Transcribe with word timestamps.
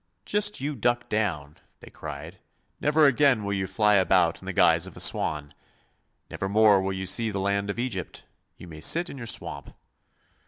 'Just 0.25 0.59
you 0.59 0.73
duck 0.75 1.09
down,' 1.09 1.57
they 1.79 1.91
cried. 1.91 2.39
'Never 2.79 3.05
again 3.05 3.43
will 3.43 3.53
you 3.53 3.67
fly 3.67 3.93
about 3.97 4.41
in 4.41 4.47
the 4.47 4.51
guise 4.51 4.87
of 4.87 4.97
a 4.97 4.99
swan; 4.99 5.53
never 6.27 6.49
more 6.49 6.81
will 6.81 6.91
you 6.91 7.05
see 7.05 7.29
the 7.29 7.37
land 7.37 7.69
of 7.69 7.77
Egypt; 7.77 8.23
you 8.57 8.67
may 8.67 8.81
sit 8.81 9.11
in 9.11 9.17
your 9.19 9.27
swamp.' 9.27 9.75